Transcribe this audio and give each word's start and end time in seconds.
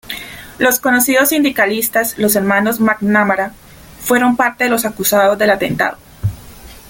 Los 0.57 0.79
conocidos 0.79 1.29
sindicalistas, 1.29 2.17
los 2.17 2.35
hermanos 2.35 2.79
McNamara, 2.79 3.53
fueron 3.99 4.35
parte 4.35 4.63
de 4.63 4.71
los 4.71 4.83
acusados 4.83 5.37
del 5.37 5.51
atentado. 5.51 5.95